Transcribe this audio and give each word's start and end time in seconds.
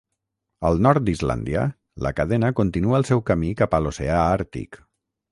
Al 0.67 0.79
nord 0.85 1.03
d'Islàndia, 1.09 1.65
la 2.05 2.11
cadena 2.19 2.49
continua 2.59 2.97
el 3.01 3.05
seu 3.09 3.21
camí 3.27 3.51
cap 3.59 3.77
a 3.79 3.81
l'oceà 3.85 4.17
Àrtic. 4.23 4.81